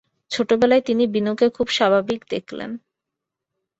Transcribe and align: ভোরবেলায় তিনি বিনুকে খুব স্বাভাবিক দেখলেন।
ভোরবেলায় 0.31 0.81
তিনি 0.81 1.03
বিনুকে 1.07 1.47
খুব 1.49 1.67
স্বাভাবিক 1.69 2.21
দেখলেন। 2.29 2.71